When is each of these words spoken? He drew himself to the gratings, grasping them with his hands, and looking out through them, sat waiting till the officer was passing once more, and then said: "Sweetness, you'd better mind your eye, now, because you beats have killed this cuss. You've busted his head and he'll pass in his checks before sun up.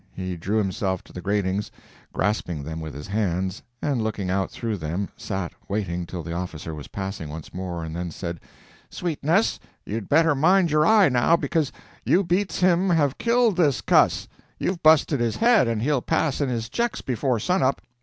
He 0.15 0.35
drew 0.35 0.57
himself 0.57 1.03
to 1.03 1.13
the 1.13 1.21
gratings, 1.21 1.69
grasping 2.11 2.63
them 2.63 2.81
with 2.81 2.95
his 2.95 3.05
hands, 3.05 3.61
and 3.83 4.03
looking 4.03 4.31
out 4.31 4.49
through 4.49 4.77
them, 4.77 5.09
sat 5.15 5.53
waiting 5.67 6.07
till 6.07 6.23
the 6.23 6.33
officer 6.33 6.73
was 6.73 6.87
passing 6.87 7.29
once 7.29 7.53
more, 7.53 7.83
and 7.83 7.95
then 7.95 8.09
said: 8.09 8.39
"Sweetness, 8.89 9.59
you'd 9.85 10.09
better 10.09 10.33
mind 10.33 10.71
your 10.71 10.87
eye, 10.87 11.07
now, 11.09 11.35
because 11.35 11.71
you 12.03 12.23
beats 12.23 12.61
have 12.61 13.19
killed 13.19 13.57
this 13.57 13.79
cuss. 13.81 14.27
You've 14.57 14.81
busted 14.81 15.19
his 15.19 15.35
head 15.35 15.67
and 15.67 15.83
he'll 15.83 16.01
pass 16.01 16.41
in 16.41 16.49
his 16.49 16.67
checks 16.67 17.01
before 17.01 17.37
sun 17.39 17.61
up. 17.61 17.79